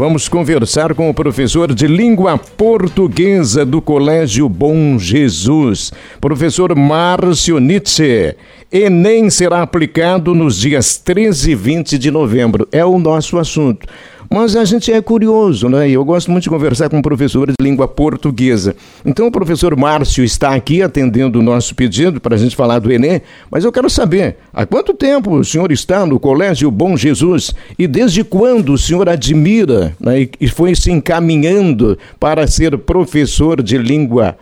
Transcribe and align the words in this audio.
Vamos 0.00 0.30
conversar 0.30 0.94
com 0.94 1.10
o 1.10 1.14
professor 1.14 1.74
de 1.74 1.86
língua 1.86 2.38
portuguesa 2.38 3.66
do 3.66 3.82
Colégio 3.82 4.48
Bom 4.48 4.98
Jesus, 4.98 5.92
professor 6.18 6.74
Márcio 6.74 7.58
Nietzsche. 7.58 8.34
Enem 8.72 9.28
será 9.28 9.60
aplicado 9.60 10.34
nos 10.34 10.58
dias 10.58 10.96
13 10.96 11.50
e 11.50 11.54
20 11.54 11.98
de 11.98 12.10
novembro. 12.10 12.66
É 12.72 12.82
o 12.82 12.98
nosso 12.98 13.38
assunto. 13.38 13.86
Mas 14.32 14.54
a 14.54 14.64
gente 14.64 14.92
é 14.92 15.02
curioso, 15.02 15.68
né? 15.68 15.90
Eu 15.90 16.04
gosto 16.04 16.30
muito 16.30 16.44
de 16.44 16.50
conversar 16.50 16.88
com 16.88 17.02
professores 17.02 17.56
de 17.60 17.66
língua 17.66 17.88
portuguesa. 17.88 18.76
Então 19.04 19.26
o 19.26 19.30
professor 19.32 19.74
Márcio 19.74 20.22
está 20.22 20.54
aqui 20.54 20.82
atendendo 20.82 21.40
o 21.40 21.42
nosso 21.42 21.74
pedido 21.74 22.20
para 22.20 22.36
a 22.36 22.38
gente 22.38 22.54
falar 22.54 22.78
do 22.78 22.92
Enem, 22.92 23.22
mas 23.50 23.64
eu 23.64 23.72
quero 23.72 23.90
saber, 23.90 24.36
há 24.52 24.64
quanto 24.64 24.94
tempo 24.94 25.34
o 25.34 25.44
senhor 25.44 25.72
está 25.72 26.06
no 26.06 26.20
Colégio 26.20 26.70
Bom 26.70 26.96
Jesus 26.96 27.52
e 27.76 27.88
desde 27.88 28.22
quando 28.22 28.72
o 28.72 28.78
senhor 28.78 29.08
admira 29.08 29.96
né, 29.98 30.28
e 30.40 30.46
foi 30.46 30.76
se 30.76 30.92
encaminhando 30.92 31.98
para 32.20 32.46
ser 32.46 32.78
professor 32.78 33.60
de 33.60 33.76
língua 33.76 34.38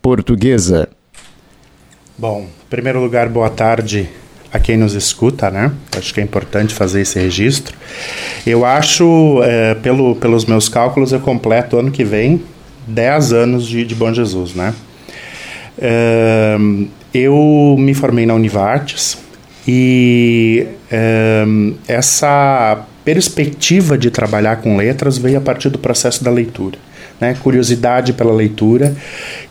portuguesa? 0.00 0.88
Bom, 2.16 2.42
em 2.42 2.70
primeiro 2.70 3.00
lugar, 3.00 3.28
boa 3.28 3.50
tarde 3.50 4.08
a 4.52 4.58
quem 4.58 4.76
nos 4.76 4.94
escuta, 4.94 5.50
né? 5.50 5.72
Acho 5.96 6.14
que 6.14 6.20
é 6.20 6.22
importante 6.22 6.74
fazer 6.74 7.00
esse 7.02 7.18
registro. 7.18 7.76
Eu 8.46 8.64
acho, 8.64 9.40
é, 9.42 9.74
pelo, 9.74 10.14
pelos 10.16 10.44
meus 10.44 10.68
cálculos, 10.68 11.12
eu 11.12 11.20
completo 11.20 11.78
ano 11.78 11.90
que 11.90 12.04
vem 12.04 12.42
10 12.86 13.32
anos 13.32 13.66
de, 13.66 13.84
de 13.84 13.94
Bom 13.94 14.12
Jesus, 14.12 14.54
né? 14.54 14.74
É, 15.78 16.56
eu 17.12 17.76
me 17.78 17.94
formei 17.94 18.26
na 18.26 18.34
Univartes 18.34 19.18
e 19.66 20.66
é, 20.90 21.44
essa 21.88 22.84
perspectiva 23.04 23.96
de 23.98 24.10
trabalhar 24.10 24.56
com 24.56 24.76
letras 24.76 25.18
veio 25.18 25.38
a 25.38 25.40
partir 25.40 25.68
do 25.68 25.78
processo 25.78 26.24
da 26.24 26.30
leitura 26.30 26.78
né? 27.20 27.36
curiosidade 27.42 28.12
pela 28.12 28.32
leitura 28.32 28.94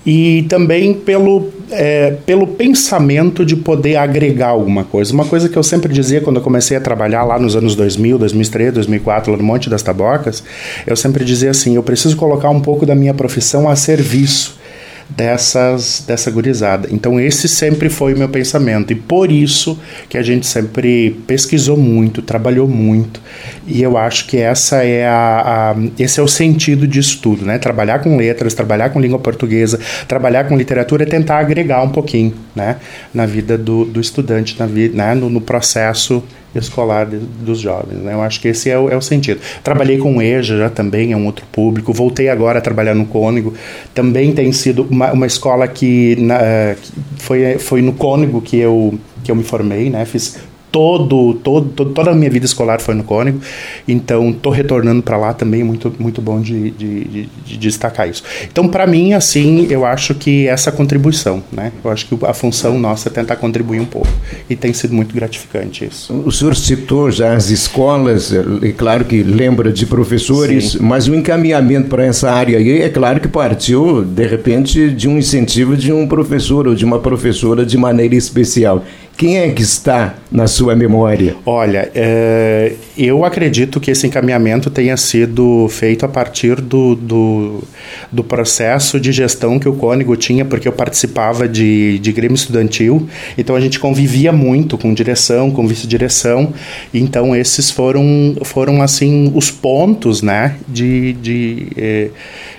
e 0.05 0.43
também 0.49 0.93
pelo, 0.93 1.51
é, 1.71 2.15
pelo 2.25 2.45
pensamento 2.45 3.45
de 3.45 3.55
poder 3.55 3.95
agregar 3.95 4.49
alguma 4.49 4.83
coisa. 4.83 5.13
Uma 5.13 5.25
coisa 5.25 5.49
que 5.49 5.57
eu 5.57 5.63
sempre 5.63 5.91
dizia 5.91 6.21
quando 6.21 6.37
eu 6.37 6.41
comecei 6.41 6.77
a 6.77 6.81
trabalhar 6.81 7.23
lá 7.23 7.39
nos 7.39 7.55
anos 7.55 7.75
2000, 7.75 8.17
2003, 8.19 8.73
2004, 8.73 9.31
lá 9.31 9.37
no 9.37 9.43
Monte 9.43 9.69
das 9.69 9.81
Tabocas, 9.81 10.43
eu 10.85 10.95
sempre 10.95 11.25
dizia 11.25 11.51
assim: 11.51 11.75
eu 11.75 11.83
preciso 11.83 12.15
colocar 12.15 12.49
um 12.49 12.61
pouco 12.61 12.85
da 12.85 12.93
minha 12.93 13.13
profissão 13.13 13.67
a 13.67 13.75
serviço 13.75 14.64
dessas 15.09 16.03
dessa 16.05 16.31
gurizada. 16.31 16.87
Então 16.91 17.19
esse 17.19 17.47
sempre 17.47 17.89
foi 17.89 18.13
o 18.13 18.17
meu 18.17 18.29
pensamento 18.29 18.91
e 18.91 18.95
por 18.95 19.31
isso 19.31 19.79
que 20.09 20.17
a 20.17 20.23
gente 20.23 20.47
sempre 20.47 21.11
pesquisou 21.27 21.77
muito, 21.77 22.21
trabalhou 22.21 22.67
muito 22.67 23.21
e 23.67 23.81
eu 23.81 23.97
acho 23.97 24.27
que 24.27 24.37
essa 24.37 24.83
é 24.83 25.07
a, 25.07 25.71
a 25.71 25.75
esse 25.99 26.19
é 26.19 26.23
o 26.23 26.27
sentido 26.27 26.87
disso 26.87 27.19
tudo, 27.21 27.45
né? 27.45 27.57
Trabalhar 27.57 27.99
com 27.99 28.17
letras, 28.17 28.53
trabalhar 28.53 28.89
com 28.89 28.99
língua 28.99 29.19
portuguesa, 29.19 29.79
trabalhar 30.07 30.45
com 30.45 30.57
literatura 30.57 31.03
é 31.03 31.05
tentar 31.05 31.39
agregar 31.39 31.83
um 31.83 31.89
pouquinho, 31.89 32.33
né, 32.55 32.77
na 33.13 33.25
vida 33.25 33.57
do, 33.57 33.85
do 33.85 33.99
estudante, 33.99 34.55
na 34.59 34.65
vida, 34.65 34.95
né, 34.95 35.15
no, 35.15 35.29
no 35.29 35.41
processo 35.41 36.23
escolar 36.59 37.05
de, 37.05 37.17
dos 37.17 37.59
jovens. 37.59 37.97
Né? 37.97 38.13
Eu 38.13 38.21
acho 38.21 38.39
que 38.39 38.47
esse 38.47 38.69
é 38.69 38.77
o, 38.77 38.89
é 38.89 38.95
o 38.95 39.01
sentido. 39.01 39.39
Trabalhei 39.63 39.97
com 39.97 40.17
o 40.17 40.21
EJA 40.21 40.57
já 40.57 40.69
também, 40.69 41.11
é 41.11 41.17
um 41.17 41.25
outro 41.25 41.45
público. 41.51 41.93
Voltei 41.93 42.29
agora 42.29 42.59
a 42.59 42.61
trabalhar 42.61 42.95
no 42.95 43.05
Cônigo. 43.05 43.53
Também 43.93 44.33
tem 44.33 44.51
sido 44.51 44.87
uma, 44.89 45.11
uma 45.11 45.25
escola 45.25 45.67
que, 45.67 46.15
na, 46.17 46.39
que 46.75 46.91
foi, 47.17 47.57
foi 47.59 47.81
no 47.81 47.93
Cônigo 47.93 48.41
que 48.41 48.57
eu, 48.57 48.97
que 49.23 49.31
eu 49.31 49.35
me 49.35 49.43
formei, 49.43 49.89
né? 49.89 50.05
Fiz 50.05 50.37
todo, 50.75 51.35
todo, 51.35 51.85
toda 51.85 52.11
a 52.11 52.13
minha 52.13 52.29
vida 52.29 52.45
escolar 52.45 52.81
foi 52.81 52.93
no 52.95 53.03
Cônigo, 53.05 53.39
então 53.87 54.31
estou 54.31 54.51
retornando 54.51 55.01
para 55.01 55.15
lá 55.15 55.33
também, 55.33 55.63
muito, 55.63 55.93
muito 55.97 56.21
bom 56.21 56.41
de, 56.41 56.71
de, 56.71 57.05
de, 57.05 57.29
de 57.45 57.57
destacar 57.57 58.09
isso. 58.09 58.21
Então, 58.51 58.67
para 58.67 58.85
mim, 58.85 59.13
assim, 59.13 59.67
eu 59.69 59.85
acho 59.85 60.13
que 60.13 60.49
essa 60.49 60.73
contribuição, 60.73 61.41
né? 61.49 61.71
Eu 61.81 61.89
acho 61.89 62.05
que 62.05 62.25
a 62.25 62.33
função 62.33 62.77
nossa 62.77 63.07
é 63.07 63.11
tentar 63.11 63.37
contribuir 63.37 63.79
um 63.79 63.85
pouco, 63.85 64.09
e 64.49 64.55
tem 64.57 64.73
sido 64.73 64.93
muito 64.93 65.15
gratificante 65.15 65.85
isso. 65.85 66.11
O 66.25 66.31
senhor 66.31 66.53
citou 66.57 67.09
já 67.09 67.31
as 67.31 67.49
escolas, 67.49 68.33
é 68.33 68.73
claro 68.73 69.05
que 69.05 69.23
lembra 69.23 69.71
de 69.71 69.85
professores, 69.85 70.73
Sim. 70.73 70.79
mas 70.81 71.07
o 71.07 71.15
encaminhamento 71.15 71.87
para 71.87 72.03
essa 72.03 72.29
área 72.29 72.57
aí, 72.57 72.81
é 72.81 72.89
claro 72.89 73.21
que 73.21 73.29
partiu, 73.29 74.03
de 74.03 74.27
repente, 74.27 74.89
de 74.89 75.07
um 75.07 75.17
incentivo 75.17 75.77
de 75.77 75.93
um 75.93 76.05
professor 76.05 76.67
ou 76.67 76.75
de 76.75 76.83
uma 76.83 76.99
professora 76.99 77.65
de 77.65 77.77
maneira 77.77 78.13
especial. 78.13 78.83
Quem 79.17 79.37
é 79.37 79.49
que 79.49 79.61
está 79.61 80.15
na 80.29 80.45
sua 80.45 80.75
memória? 80.75 81.37
Olha, 81.45 81.89
é, 81.95 82.73
eu 82.97 83.23
acredito 83.23 83.79
que 83.79 83.89
esse 83.89 84.05
encaminhamento 84.05 84.69
tenha 84.69 84.97
sido 84.97 85.69
feito 85.69 86.05
a 86.05 86.09
partir 86.09 86.59
do, 86.59 86.95
do, 86.95 87.63
do, 88.11 88.25
processo 88.25 88.99
de 88.99 89.13
gestão 89.13 89.57
que 89.57 89.69
o 89.69 89.73
Cônigo 89.73 90.17
tinha, 90.17 90.43
porque 90.43 90.67
eu 90.67 90.73
participava 90.73 91.47
de, 91.47 91.97
de 91.99 92.11
Grêmio 92.11 92.35
Estudantil, 92.35 93.07
então 93.37 93.55
a 93.55 93.61
gente 93.61 93.79
convivia 93.79 94.33
muito 94.33 94.77
com 94.77 94.93
direção, 94.93 95.49
com 95.49 95.65
vice-direção, 95.65 96.53
então 96.93 97.33
esses 97.33 97.71
foram, 97.71 98.35
foram 98.43 98.81
assim, 98.81 99.31
os 99.33 99.49
pontos, 99.49 100.21
né, 100.21 100.55
de... 100.67 101.13
de 101.13 101.67
eh, 101.77 102.09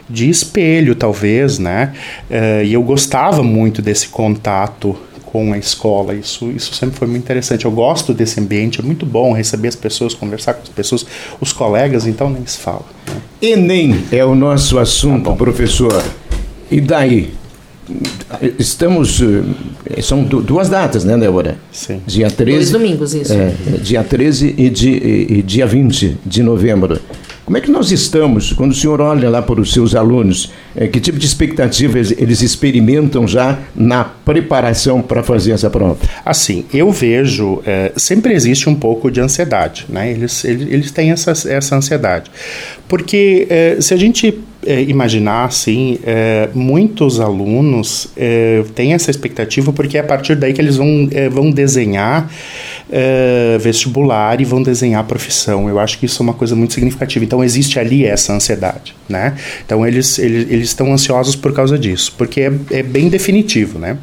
de 0.09 0.31
espelho, 0.31 0.95
talvez, 0.95 1.59
né? 1.59 1.93
Uh, 2.31 2.65
e 2.65 2.73
eu 2.73 2.83
gostava 2.83 3.43
muito 3.43 3.83
desse 3.83 4.09
contato 4.09 4.97
com 5.27 5.53
a 5.53 5.59
escola. 5.59 6.15
Isso, 6.15 6.51
isso 6.51 6.75
sempre 6.75 6.97
foi 6.97 7.07
muito 7.07 7.25
interessante. 7.25 7.65
Eu 7.65 7.71
gosto 7.71 8.15
desse 8.15 8.41
ambiente, 8.41 8.81
é 8.81 8.83
muito 8.83 9.05
bom 9.05 9.33
receber 9.33 9.69
as 9.69 9.77
pessoas, 9.77 10.15
conversar 10.15 10.55
com 10.55 10.63
as 10.63 10.69
pessoas, 10.69 11.05
os 11.41 11.53
colegas, 11.53 12.07
então 12.07 12.31
nem 12.31 12.47
se 12.47 12.59
fala. 12.59 12.87
Enem 13.43 14.05
é 14.11 14.25
o 14.25 14.35
nosso 14.35 14.79
assunto, 14.79 15.31
tá 15.31 15.37
professor. 15.37 16.03
E 16.71 16.81
daí? 16.81 17.35
Estamos. 18.59 19.21
Eh, 19.21 20.03
são 20.03 20.25
duas 20.25 20.69
datas, 20.69 21.05
né, 21.05 21.17
Débora? 21.17 21.57
Sim. 21.71 22.01
Dia 22.07 22.31
13. 22.31 22.57
Dois 22.57 22.71
domingos, 22.71 23.15
isso. 23.15 23.33
É, 23.33 23.55
dia 23.81 24.03
13 24.03 24.55
e, 24.57 24.71
di, 24.71 24.91
e 25.29 25.43
dia 25.43 25.67
20 25.67 26.17
de 26.27 26.43
novembro. 26.43 27.01
Como 27.45 27.57
é 27.57 27.61
que 27.61 27.71
nós 27.71 27.93
estamos, 27.93 28.53
quando 28.53 28.73
o 28.73 28.75
senhor 28.75 29.01
olha 29.01 29.31
lá 29.31 29.41
para 29.41 29.61
os 29.61 29.73
seus 29.73 29.95
alunos, 29.95 30.51
é, 30.77 30.87
que 30.87 31.01
tipo 31.01 31.19
de 31.19 31.27
expectativas 31.27 32.13
eles 32.13 32.43
experimentam 32.43 33.27
já 33.27 33.59
na 33.75 34.05
preparação 34.05 35.01
para 35.01 35.23
fazer 35.23 35.53
essa 35.53 35.71
prova? 35.71 35.99
Assim, 36.25 36.65
eu 36.73 36.93
vejo, 36.93 37.63
é, 37.67 37.93
sempre 37.97 38.35
existe 38.35 38.69
um 38.69 38.75
pouco 38.75 39.11
de 39.11 39.21
ansiedade, 39.21 39.87
né? 39.89 40.11
Eles, 40.11 40.45
eles, 40.45 40.69
eles 40.71 40.91
têm 40.91 41.11
essa, 41.11 41.33
essa 41.49 41.77
ansiedade. 41.77 42.31
Porque 42.87 43.47
é, 43.49 43.79
se 43.81 43.95
a 43.95 43.97
gente 43.97 44.39
é, 44.67 44.83
imaginar, 44.83 45.45
assim, 45.45 45.99
é, 46.05 46.49
muitos 46.53 47.21
alunos 47.21 48.09
é, 48.17 48.65
têm 48.75 48.93
essa 48.93 49.11
expectativa 49.11 49.73
porque 49.73 49.97
é 49.97 50.01
a 50.01 50.05
partir 50.05 50.35
daí 50.35 50.53
que 50.53 50.61
eles 50.61 50.77
vão, 50.77 51.09
é, 51.13 51.29
vão 51.29 51.51
desenhar 51.51 52.29
é, 52.91 53.59
vestibular 53.61 54.41
e 54.41 54.45
vão 54.45 54.63
desenhar 54.63 55.03
profissão. 55.05 55.69
Eu 55.69 55.79
acho 55.79 55.99
que 55.99 56.07
isso 56.07 56.23
é 56.23 56.25
uma 56.25 56.35
coisa 56.35 56.55
muito 56.55 56.75
significativa. 56.75 57.25
Então 57.25 57.43
existe 57.43 57.79
ali 57.79 58.05
essa 58.05 58.33
ansiedade, 58.33 58.95
né? 59.09 59.37
Então 59.65 59.87
eles, 59.87 60.19
eles, 60.19 60.51
eles 60.51 60.66
estão 60.69 60.93
ansiosos 60.93 61.37
por 61.37 61.53
causa 61.53 61.79
disso, 61.79 62.15
porque 62.17 62.41
é, 62.41 62.53
é 62.71 62.83
bem 62.83 63.09
definitivo, 63.09 63.79
né? 63.79 63.97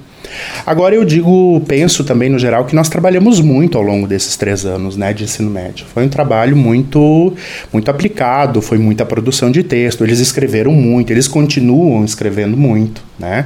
Agora 0.65 0.95
eu 0.95 1.03
digo, 1.03 1.61
penso 1.67 2.03
também 2.03 2.29
no 2.29 2.39
geral 2.39 2.65
que 2.65 2.75
nós 2.75 2.89
trabalhamos 2.89 3.39
muito 3.39 3.77
ao 3.77 3.83
longo 3.83 4.07
desses 4.07 4.35
três 4.35 4.65
anos, 4.65 4.95
né, 4.95 5.13
de 5.13 5.23
ensino 5.23 5.49
médio. 5.49 5.85
Foi 5.93 6.03
um 6.03 6.09
trabalho 6.09 6.55
muito, 6.55 7.33
muito 7.71 7.91
aplicado, 7.91 8.61
foi 8.61 8.77
muita 8.77 9.05
produção 9.05 9.51
de 9.51 9.63
texto. 9.63 10.03
Eles 10.03 10.19
escreveram 10.19 10.71
muito, 10.71 11.11
eles 11.11 11.27
continuam 11.27 12.03
escrevendo 12.03 12.57
muito, 12.57 13.03
né. 13.17 13.45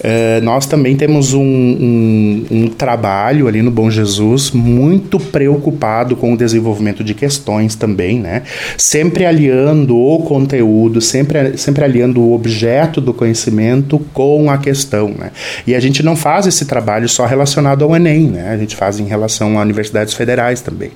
Uh, 0.00 0.44
nós 0.44 0.66
também 0.66 0.96
temos 0.96 1.32
um, 1.32 1.42
um, 1.42 2.46
um 2.50 2.68
trabalho 2.68 3.48
ali 3.48 3.62
no 3.62 3.70
Bom 3.70 3.90
Jesus 3.90 4.50
muito 4.50 5.18
preocupado 5.18 6.16
com 6.16 6.32
o 6.32 6.36
desenvolvimento 6.36 7.04
de 7.04 7.14
questões 7.14 7.74
também, 7.74 8.18
né, 8.20 8.42
sempre 8.76 9.24
aliando 9.24 9.96
o 9.96 10.18
conteúdo, 10.20 11.00
sempre, 11.00 11.56
sempre 11.56 11.84
aliando 11.84 12.20
o 12.20 12.34
objeto 12.34 13.00
do 13.00 13.14
conhecimento 13.14 13.98
com 14.12 14.50
a 14.50 14.58
questão, 14.58 15.08
né. 15.08 15.30
E 15.66 15.74
a 15.74 15.80
gente 15.80 16.02
não 16.02 16.16
faz 16.16 16.46
esse 16.46 16.64
trabalho 16.64 17.08
só 17.08 17.26
relacionado 17.26 17.84
ao 17.84 17.94
Enem, 17.94 18.28
né? 18.28 18.50
A 18.50 18.56
gente 18.56 18.76
faz 18.76 18.98
em 18.98 19.04
relação 19.04 19.58
a 19.58 19.62
universidades 19.62 20.14
federais 20.14 20.60
também. 20.60 20.90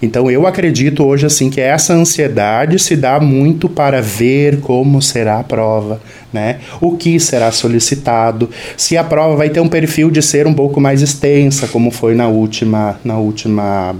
Então 0.00 0.30
eu 0.30 0.46
acredito 0.46 1.04
hoje 1.04 1.26
assim 1.26 1.50
que 1.50 1.60
essa 1.60 1.92
ansiedade 1.92 2.78
se 2.78 2.96
dá 2.96 3.20
muito 3.20 3.68
para 3.68 4.00
ver 4.00 4.60
como 4.60 5.00
será 5.02 5.40
a 5.40 5.44
prova, 5.44 6.00
né? 6.32 6.58
O 6.80 6.96
que 6.96 7.18
será 7.18 7.50
solicitado, 7.50 8.50
se 8.76 8.96
a 8.96 9.04
prova 9.04 9.36
vai 9.36 9.50
ter 9.50 9.60
um 9.60 9.68
perfil 9.68 10.10
de 10.10 10.22
ser 10.22 10.46
um 10.46 10.54
pouco 10.54 10.80
mais 10.80 11.02
extensa, 11.02 11.68
como 11.68 11.90
foi 11.90 12.14
na 12.14 12.28
última 12.28 12.98
na 13.04 13.18
última 13.18 13.94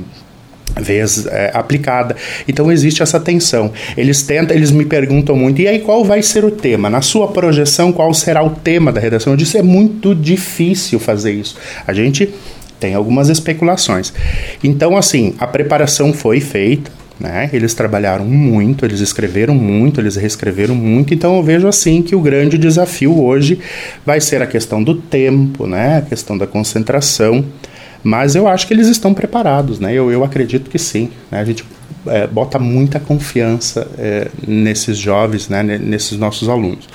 vez 0.80 1.26
é, 1.26 1.50
aplicada. 1.54 2.16
Então 2.46 2.70
existe 2.70 3.02
essa 3.02 3.18
tensão. 3.18 3.72
Eles 3.96 4.22
tentam, 4.22 4.56
eles 4.56 4.70
me 4.70 4.84
perguntam 4.84 5.36
muito, 5.36 5.60
e 5.60 5.68
aí 5.68 5.80
qual 5.80 6.04
vai 6.04 6.22
ser 6.22 6.44
o 6.44 6.50
tema? 6.50 6.88
Na 6.88 7.00
sua 7.00 7.28
projeção, 7.28 7.92
qual 7.92 8.12
será 8.14 8.42
o 8.42 8.50
tema 8.50 8.92
da 8.92 9.00
redação? 9.00 9.32
Eu 9.32 9.36
disse, 9.36 9.58
é 9.58 9.62
muito 9.62 10.14
difícil 10.14 10.98
fazer 10.98 11.32
isso. 11.32 11.56
A 11.86 11.92
gente 11.92 12.32
tem 12.78 12.94
algumas 12.94 13.28
especulações. 13.28 14.12
Então, 14.62 14.96
assim, 14.96 15.34
a 15.38 15.46
preparação 15.46 16.12
foi 16.12 16.40
feita, 16.40 16.90
né? 17.18 17.50
Eles 17.52 17.74
trabalharam 17.74 18.24
muito, 18.24 18.84
eles 18.84 19.00
escreveram 19.00 19.54
muito, 19.54 20.00
eles 20.00 20.16
reescreveram 20.16 20.74
muito. 20.74 21.12
Então 21.12 21.36
eu 21.36 21.42
vejo 21.42 21.66
assim 21.66 22.00
que 22.00 22.14
o 22.14 22.20
grande 22.20 22.56
desafio 22.56 23.20
hoje 23.20 23.58
vai 24.06 24.20
ser 24.20 24.40
a 24.40 24.46
questão 24.46 24.82
do 24.82 24.94
tempo, 24.94 25.66
né? 25.66 25.98
A 25.98 26.02
questão 26.02 26.38
da 26.38 26.46
concentração. 26.46 27.44
Mas 28.04 28.36
eu 28.36 28.46
acho 28.46 28.66
que 28.66 28.74
eles 28.74 28.86
estão 28.86 29.12
preparados, 29.12 29.80
né? 29.80 29.92
Eu, 29.92 30.12
eu 30.12 30.22
acredito 30.22 30.70
que 30.70 30.78
sim. 30.78 31.10
Né? 31.30 31.40
A 31.40 31.44
gente 31.44 31.64
é, 32.06 32.26
bota 32.26 32.58
muita 32.58 33.00
confiança 33.00 33.88
é, 33.98 34.28
nesses 34.46 34.96
jovens, 34.96 35.48
né? 35.48 35.62
nesses 35.62 36.16
nossos 36.16 36.48
alunos. 36.48 36.88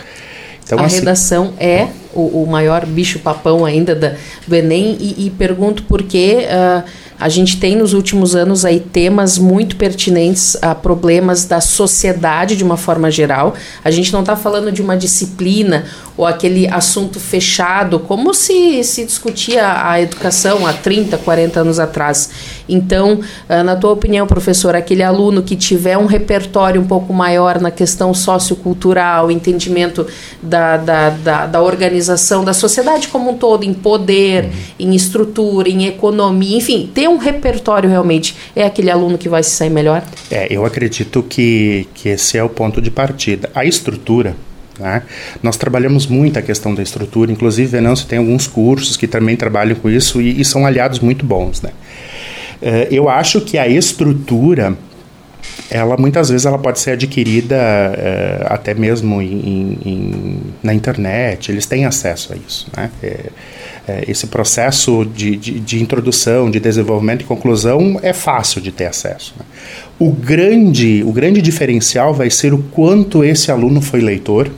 Então, 0.63 0.79
a 0.79 0.85
assim, 0.85 0.99
redação 0.99 1.53
é 1.59 1.87
o, 2.13 2.43
o, 2.43 2.47
maior 2.47 2.85
bicho-papão 2.85 3.65
ainda 3.65 3.93
da, 3.93 4.15
do 4.47 4.55
Enem. 4.55 4.97
E, 4.99 5.27
e 5.27 5.29
pergunto 5.29 5.83
por 5.83 6.03
que 6.03 6.45
uh, 6.45 6.83
a 7.23 7.29
gente 7.29 7.57
tem 7.57 7.73
nos 7.73 7.93
últimos 7.93 8.35
anos 8.35 8.65
aí 8.65 8.81
temas 8.81 9.37
muito 9.37 9.77
pertinentes 9.77 10.57
a 10.61 10.75
problemas 10.75 11.45
da 11.45 11.61
sociedade 11.61 12.57
de 12.57 12.65
uma 12.65 12.75
forma 12.75 13.09
geral. 13.09 13.53
A 13.81 13.89
gente 13.89 14.11
não 14.11 14.19
está 14.19 14.35
falando 14.35 14.73
de 14.73 14.81
uma 14.81 14.97
disciplina 14.97 15.85
ou 16.17 16.25
aquele 16.25 16.67
assunto 16.67 17.21
fechado, 17.21 17.97
como 17.97 18.33
se, 18.33 18.83
se 18.83 19.05
discutia 19.05 19.87
a 19.87 20.01
educação 20.01 20.67
há 20.67 20.73
30, 20.73 21.17
40 21.17 21.61
anos 21.61 21.79
atrás. 21.79 22.29
Então, 22.67 23.21
ah, 23.49 23.63
na 23.63 23.75
tua 23.75 23.91
opinião, 23.91 24.27
professor, 24.27 24.75
aquele 24.75 25.01
aluno 25.01 25.41
que 25.41 25.55
tiver 25.55 25.97
um 25.97 26.05
repertório 26.05 26.81
um 26.81 26.85
pouco 26.85 27.13
maior 27.13 27.59
na 27.59 27.71
questão 27.71 28.13
sociocultural, 28.13 29.31
entendimento 29.31 30.05
da, 30.41 30.77
da, 30.77 31.09
da, 31.09 31.45
da 31.47 31.61
organização 31.61 32.43
da 32.43 32.53
sociedade 32.53 33.07
como 33.07 33.31
um 33.31 33.37
todo, 33.37 33.63
em 33.63 33.73
poder, 33.73 34.49
em 34.77 34.93
estrutura, 34.93 35.69
em 35.69 35.85
economia, 35.85 36.57
enfim, 36.57 36.91
ter 36.93 37.07
um 37.09 37.12
repertório 37.17 37.89
realmente, 37.89 38.35
é 38.55 38.63
aquele 38.63 38.89
aluno 38.89 39.17
que 39.17 39.29
vai 39.29 39.43
se 39.43 39.51
sair 39.51 39.69
melhor? 39.69 40.03
É, 40.29 40.47
eu 40.49 40.65
acredito 40.65 41.23
que, 41.23 41.87
que 41.93 42.09
esse 42.09 42.37
é 42.37 42.43
o 42.43 42.49
ponto 42.49 42.81
de 42.81 42.91
partida. 42.91 43.49
A 43.53 43.65
estrutura 43.65 44.35
né? 44.79 45.03
Nós 45.41 45.57
trabalhamos 45.57 46.07
muito 46.07 46.39
a 46.39 46.41
questão 46.41 46.73
da 46.73 46.81
estrutura, 46.81 47.31
inclusive 47.31 47.67
Venâncio 47.67 48.07
tem 48.07 48.19
alguns 48.19 48.47
cursos 48.47 48.97
que 48.97 49.07
também 49.07 49.35
trabalham 49.35 49.75
com 49.75 49.89
isso 49.89 50.21
e, 50.21 50.41
e 50.41 50.45
são 50.45 50.65
aliados 50.65 50.99
muito 50.99 51.25
bons. 51.25 51.61
Né? 51.61 51.69
Uh, 52.61 52.87
eu 52.91 53.09
acho 53.09 53.41
que 53.41 53.57
a 53.57 53.67
estrutura, 53.67 54.75
ela 55.69 55.95
muitas 55.97 56.29
vezes 56.29 56.45
ela 56.45 56.57
pode 56.57 56.79
ser 56.79 56.91
adquirida 56.91 57.55
uh, 57.55 58.53
até 58.53 58.73
mesmo 58.73 59.21
em, 59.21 59.77
em, 59.85 60.39
na 60.63 60.73
internet, 60.73 61.51
eles 61.51 61.65
têm 61.65 61.85
acesso 61.85 62.33
a 62.33 62.35
isso. 62.35 62.67
Né? 62.75 62.89
É, 63.03 63.25
é, 63.87 64.03
esse 64.07 64.27
processo 64.27 65.05
de, 65.05 65.35
de, 65.35 65.59
de, 65.59 65.81
introdução, 65.81 66.49
de 66.49 66.59
desenvolvimento 66.59 67.21
e 67.21 67.25
conclusão 67.25 67.99
é 68.01 68.13
fácil 68.13 68.61
de 68.61 68.71
ter 68.71 68.85
acesso. 68.85 69.33
Né? 69.37 69.45
O, 69.99 70.11
grande, 70.11 71.03
o 71.05 71.11
grande 71.11 71.41
diferencial 71.41 72.13
vai 72.13 72.29
ser 72.29 72.53
o 72.53 72.59
quanto 72.59 73.23
esse 73.23 73.51
aluno 73.51 73.81
foi 73.81 73.99
leitor, 74.01 74.49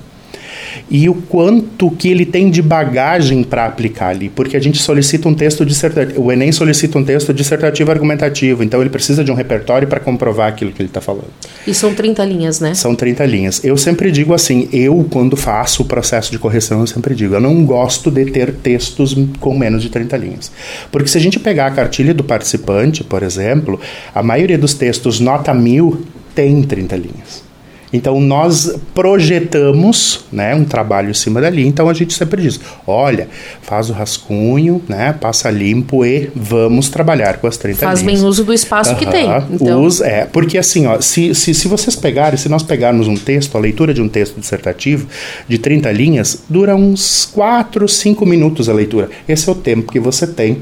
e 0.90 1.10
o 1.10 1.16
quanto 1.16 1.90
que 1.92 2.10
ele 2.10 2.26
tem 2.26 2.50
de 2.50 2.62
bagagem 2.62 3.44
para 3.44 3.66
aplicar 3.66 4.10
ali, 4.10 4.30
porque 4.30 4.58
a 4.58 4.60
gente 4.60 4.82
solicita 4.82 5.28
um 5.28 5.34
texto 5.34 5.66
dissertativo, 5.66 6.22
o 6.22 6.32
Enem 6.32 6.52
solicita 6.52 6.98
um 6.98 7.04
texto 7.04 7.34
dissertativo 7.34 7.92
argumentativo, 7.92 8.64
então 8.64 8.82
ele 8.82 8.90
precisa 8.90 9.24
de 9.24 9.32
um 9.32 9.36
repertório 9.36 9.88
para 9.88 10.00
comprovar 10.00 10.50
aquilo 10.50 10.72
que 10.72 10.82
ele 10.82 10.90
está 10.90 11.02
falando. 11.02 11.30
E 11.66 11.74
são 11.74 11.94
30 11.94 12.24
linhas, 12.26 12.60
né? 12.60 12.74
São 12.74 12.96
30 12.96 13.26
linhas. 13.26 13.64
Eu 13.64 13.78
sempre 13.78 14.12
digo 14.12 14.34
assim, 14.34 14.68
eu 14.72 15.06
quando 15.10 15.36
faço 15.36 15.84
o 15.84 15.86
processo 15.86 16.32
de 16.32 16.40
correção, 16.40 16.82
eu 16.82 16.88
sempre 16.88 17.16
digo, 17.16 17.36
eu 17.36 17.42
não 17.42 17.66
gosto 17.66 18.12
de 18.12 18.26
ter 18.26 18.54
textos 18.54 19.16
com 19.40 19.58
menos 19.58 19.82
de 19.82 19.90
30 19.90 20.18
linhas. 20.18 20.52
Porque 20.92 21.08
se 21.08 21.18
a 21.18 21.22
gente 21.22 21.40
pegar 21.40 21.68
a 21.68 21.72
cartilha 21.72 22.14
do 22.14 22.24
participante, 22.24 23.04
por 23.04 23.24
exemplo, 23.24 23.80
a 24.14 24.22
maioria 24.22 24.58
dos 24.58 24.74
textos 24.74 25.20
nota 25.20 25.54
mil 25.54 26.04
tem 26.34 26.62
30 26.62 26.96
linhas. 26.98 27.45
Então 27.96 28.20
nós 28.20 28.76
projetamos, 28.94 30.26
né, 30.32 30.54
um 30.54 30.66
trabalho 30.66 31.10
em 31.10 31.14
cima 31.14 31.42
dali. 31.42 31.66
Então 31.66 31.90
a 31.90 31.94
gente 31.94 32.14
sempre 32.14 32.42
diz: 32.42 32.60
olha, 32.86 33.28
faz 33.62 33.90
o 33.90 33.94
rascunho, 33.94 34.82
né, 34.88 35.14
passa 35.14 35.50
limpo 35.50 36.06
e 36.06 36.30
vamos 36.36 36.90
trabalhar 36.90 37.38
com 37.38 37.48
as 37.48 37.58
30 37.58 37.80
faz 37.80 38.00
linhas. 38.00 38.12
Faz 38.12 38.22
bem 38.22 38.30
uso 38.30 38.44
do 38.44 38.54
espaço 38.54 38.92
uhum, 38.92 38.96
que 38.98 39.06
tem. 39.06 39.26
Então. 39.52 39.88
É, 40.04 40.26
porque 40.26 40.58
assim, 40.58 40.86
ó, 40.86 41.00
se, 41.00 41.34
se, 41.34 41.54
se 41.54 41.68
vocês 41.68 41.96
pegarem, 41.96 42.38
se 42.38 42.50
nós 42.50 42.64
pegarmos 42.64 43.08
um 43.08 43.16
texto, 43.16 43.56
a 43.58 43.60
leitura 43.60 43.94
de 43.94 44.02
um 44.02 44.10
texto 44.10 44.40
dissertativo 44.40 45.08
de 45.48 45.58
30 45.58 45.92
linhas, 45.92 46.44
dura 46.50 46.76
uns 46.76 47.26
4, 47.34 47.88
5 47.88 48.26
minutos 48.26 48.70
a 48.70 48.74
leitura. 48.74 49.10
Esse 49.28 49.48
é 49.50 49.52
o 49.52 49.56
tempo 49.56 49.92
que 49.92 50.00
você 50.00 50.28
tem 50.28 50.62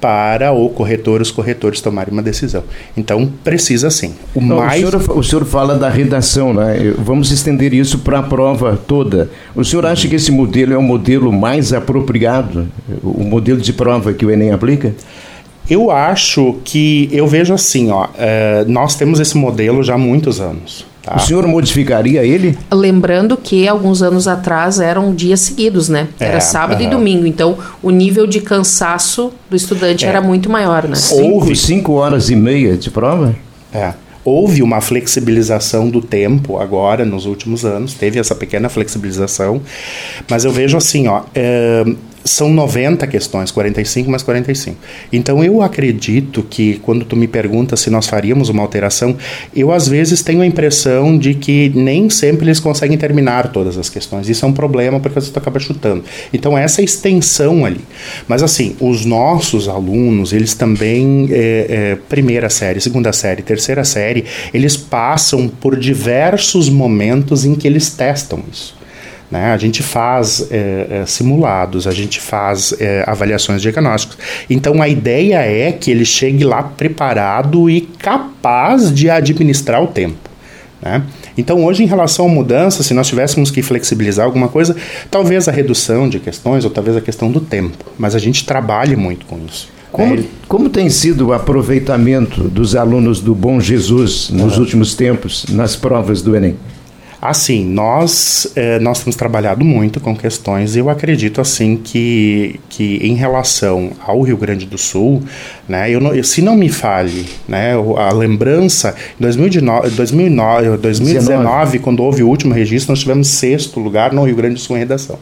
para 0.00 0.52
o 0.52 0.68
corretor, 0.68 1.20
os 1.20 1.30
corretores 1.30 1.80
tomarem 1.80 2.12
uma 2.12 2.22
decisão. 2.22 2.62
Então, 2.96 3.30
precisa 3.42 3.90
sim. 3.90 4.14
O, 4.34 4.40
Não, 4.40 4.58
mais... 4.58 4.82
o, 4.82 4.90
senhor, 4.90 5.18
o 5.18 5.22
senhor 5.22 5.44
fala 5.44 5.76
da 5.76 5.88
redação, 5.88 6.54
né? 6.54 6.94
Vamos 6.98 7.30
estender 7.30 7.74
isso 7.74 7.98
para 7.98 8.20
a 8.20 8.22
prova 8.22 8.76
toda. 8.76 9.30
O 9.54 9.64
senhor 9.64 9.84
acha 9.86 10.08
que 10.08 10.14
esse 10.14 10.30
modelo 10.30 10.72
é 10.72 10.78
o 10.78 10.82
modelo 10.82 11.32
mais 11.32 11.72
apropriado, 11.72 12.68
o 13.02 13.24
modelo 13.24 13.60
de 13.60 13.72
prova 13.72 14.12
que 14.12 14.24
o 14.24 14.30
Enem 14.30 14.52
aplica? 14.52 14.94
Eu 15.68 15.90
acho 15.90 16.56
que, 16.64 17.08
eu 17.12 17.26
vejo 17.26 17.52
assim, 17.52 17.90
ó, 17.90 18.06
é, 18.16 18.64
nós 18.66 18.94
temos 18.94 19.20
esse 19.20 19.36
modelo 19.36 19.82
já 19.82 19.94
há 19.94 19.98
muitos 19.98 20.40
anos. 20.40 20.86
Tá. 21.08 21.16
O 21.16 21.20
senhor 21.20 21.46
modificaria 21.46 22.22
ele? 22.22 22.58
Lembrando 22.70 23.34
que 23.34 23.66
alguns 23.66 24.02
anos 24.02 24.28
atrás 24.28 24.78
eram 24.78 25.14
dias 25.14 25.40
seguidos, 25.40 25.88
né? 25.88 26.08
Era 26.20 26.36
é, 26.36 26.40
sábado 26.40 26.82
e 26.82 26.86
domingo. 26.86 27.26
Então, 27.26 27.56
o 27.82 27.90
nível 27.90 28.26
de 28.26 28.42
cansaço 28.42 29.32
do 29.48 29.56
estudante 29.56 30.04
é. 30.04 30.08
era 30.08 30.20
muito 30.20 30.50
maior, 30.50 30.86
né? 30.86 30.98
Houve 31.12 31.56
cinco 31.56 31.94
horas 31.94 32.28
e 32.28 32.36
meia 32.36 32.76
de 32.76 32.90
prova? 32.90 33.34
É. 33.72 33.94
Houve 34.22 34.62
uma 34.62 34.82
flexibilização 34.82 35.88
do 35.88 36.02
tempo 36.02 36.58
agora, 36.58 37.06
nos 37.06 37.24
últimos 37.24 37.64
anos, 37.64 37.94
teve 37.94 38.18
essa 38.18 38.34
pequena 38.34 38.68
flexibilização, 38.68 39.62
mas 40.28 40.44
eu 40.44 40.52
vejo 40.52 40.76
assim, 40.76 41.08
ó, 41.08 41.22
é, 41.34 41.86
são 42.28 42.50
90 42.50 43.06
questões, 43.06 43.50
45 43.50 44.10
mais 44.10 44.22
45. 44.22 44.76
Então 45.12 45.42
eu 45.42 45.62
acredito 45.62 46.42
que 46.42 46.78
quando 46.82 47.04
tu 47.04 47.16
me 47.16 47.26
pergunta 47.26 47.76
se 47.76 47.90
nós 47.90 48.06
faríamos 48.06 48.48
uma 48.48 48.62
alteração, 48.62 49.16
eu 49.54 49.72
às 49.72 49.88
vezes 49.88 50.22
tenho 50.22 50.42
a 50.42 50.46
impressão 50.46 51.18
de 51.18 51.34
que 51.34 51.70
nem 51.74 52.08
sempre 52.10 52.46
eles 52.46 52.60
conseguem 52.60 52.96
terminar 52.96 53.52
todas 53.52 53.76
as 53.76 53.88
questões. 53.88 54.28
Isso 54.28 54.44
é 54.44 54.48
um 54.48 54.52
problema 54.52 55.00
porque 55.00 55.20
você 55.20 55.36
acaba 55.36 55.58
chutando. 55.58 56.04
Então 56.32 56.56
essa 56.56 56.82
extensão 56.82 57.64
ali. 57.64 57.80
Mas 58.26 58.42
assim, 58.42 58.76
os 58.80 59.04
nossos 59.04 59.68
alunos, 59.68 60.32
eles 60.32 60.54
também, 60.54 61.28
é, 61.30 61.66
é, 61.68 61.98
primeira 62.08 62.48
série, 62.48 62.80
segunda 62.80 63.12
série, 63.12 63.42
terceira 63.42 63.84
série, 63.84 64.24
eles 64.52 64.76
passam 64.76 65.48
por 65.48 65.76
diversos 65.76 66.68
momentos 66.68 67.44
em 67.44 67.54
que 67.54 67.66
eles 67.66 67.90
testam 67.90 68.42
isso. 68.50 68.77
Né? 69.30 69.52
A 69.52 69.56
gente 69.58 69.82
faz 69.82 70.46
é, 70.50 70.86
é, 70.90 71.06
simulados, 71.06 71.86
a 71.86 71.92
gente 71.92 72.20
faz 72.20 72.74
é, 72.80 73.04
avaliações 73.06 73.60
diagnósticas. 73.60 74.18
Então 74.48 74.80
a 74.80 74.88
ideia 74.88 75.38
é 75.38 75.70
que 75.70 75.90
ele 75.90 76.04
chegue 76.04 76.44
lá 76.44 76.62
preparado 76.62 77.68
e 77.68 77.82
capaz 77.82 78.92
de 78.92 79.10
administrar 79.10 79.82
o 79.82 79.86
tempo. 79.86 80.28
Né? 80.80 81.02
Então, 81.36 81.64
hoje, 81.64 81.82
em 81.82 81.86
relação 81.86 82.26
à 82.26 82.28
mudança, 82.28 82.82
se 82.82 82.94
nós 82.94 83.08
tivéssemos 83.08 83.50
que 83.50 83.62
flexibilizar 83.62 84.24
alguma 84.24 84.48
coisa, 84.48 84.76
talvez 85.10 85.48
a 85.48 85.52
redução 85.52 86.08
de 86.08 86.20
questões 86.20 86.64
ou 86.64 86.70
talvez 86.70 86.96
a 86.96 87.00
questão 87.00 87.30
do 87.30 87.40
tempo, 87.40 87.84
mas 87.98 88.14
a 88.14 88.18
gente 88.18 88.44
trabalha 88.44 88.96
muito 88.96 89.26
com 89.26 89.38
isso. 89.46 89.68
Como, 89.90 90.14
é. 90.14 90.22
como 90.46 90.68
tem 90.68 90.90
sido 90.90 91.28
o 91.28 91.32
aproveitamento 91.32 92.42
dos 92.44 92.76
alunos 92.76 93.20
do 93.20 93.34
Bom 93.34 93.58
Jesus 93.58 94.30
nos 94.30 94.54
uhum. 94.54 94.60
últimos 94.60 94.94
tempos 94.94 95.46
nas 95.48 95.74
provas 95.74 96.22
do 96.22 96.36
Enem? 96.36 96.56
Assim, 97.20 97.64
nós, 97.64 98.52
eh, 98.54 98.78
nós 98.78 99.00
temos 99.00 99.16
trabalhado 99.16 99.64
muito 99.64 99.98
com 99.98 100.14
questões 100.14 100.76
e 100.76 100.78
eu 100.78 100.88
acredito 100.88 101.40
assim 101.40 101.76
que, 101.76 102.60
que 102.68 103.00
em 103.02 103.14
relação 103.14 103.90
ao 104.06 104.22
Rio 104.22 104.36
Grande 104.36 104.64
do 104.64 104.78
Sul, 104.78 105.24
né, 105.68 105.90
eu 105.90 106.00
não, 106.00 106.22
se 106.22 106.40
não 106.40 106.56
me 106.56 106.68
fale, 106.68 107.26
né, 107.48 107.72
a 107.96 108.12
lembrança, 108.12 108.94
em 109.18 109.22
2019, 109.22 109.90
2009, 109.90 110.76
2019, 110.76 111.38
19. 111.38 111.78
quando 111.80 112.04
houve 112.04 112.22
o 112.22 112.28
último 112.28 112.54
registro, 112.54 112.92
nós 112.92 113.00
tivemos 113.00 113.26
sexto 113.26 113.80
lugar 113.80 114.12
no 114.12 114.22
Rio 114.22 114.36
Grande 114.36 114.54
do 114.54 114.60
Sul 114.60 114.76
em 114.76 114.80
redação. 114.80 115.18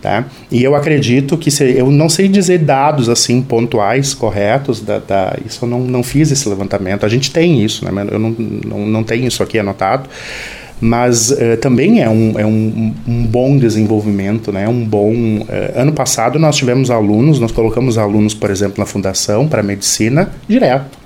Tá? 0.00 0.24
E 0.50 0.64
eu 0.64 0.74
acredito 0.74 1.36
que 1.36 1.50
se, 1.50 1.62
eu 1.76 1.88
não 1.90 2.08
sei 2.08 2.26
dizer 2.26 2.58
dados 2.58 3.08
assim 3.08 3.40
pontuais 3.40 4.14
corretos 4.14 4.80
da, 4.80 4.98
da, 4.98 5.36
isso 5.46 5.64
eu 5.64 5.68
não, 5.68 5.80
não 5.80 6.02
fiz 6.02 6.32
esse 6.32 6.48
levantamento. 6.48 7.06
A 7.06 7.08
gente 7.08 7.30
tem 7.30 7.62
isso, 7.62 7.84
né? 7.84 8.08
Eu 8.10 8.18
não, 8.18 8.30
não, 8.30 8.78
não 8.86 9.04
tenho 9.04 9.28
isso 9.28 9.44
aqui 9.44 9.60
anotado 9.60 10.08
mas 10.82 11.30
uh, 11.30 11.56
também 11.60 12.02
é, 12.02 12.10
um, 12.10 12.34
é 12.36 12.44
um, 12.44 12.92
um, 13.06 13.24
bom 13.24 13.56
desenvolvimento, 13.56 14.50
né? 14.50 14.68
Um 14.68 14.84
bom. 14.84 15.12
Uh, 15.12 15.46
ano 15.76 15.92
passado 15.92 16.40
nós 16.40 16.56
tivemos 16.56 16.90
alunos, 16.90 17.38
nós 17.38 17.52
colocamos 17.52 17.96
alunos, 17.96 18.34
por 18.34 18.50
exemplo, 18.50 18.80
na 18.80 18.84
fundação 18.84 19.46
para 19.46 19.62
medicina 19.62 20.32
direto, 20.48 20.98